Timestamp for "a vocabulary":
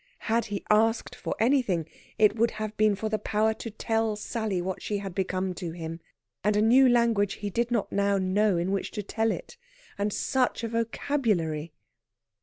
10.63-11.71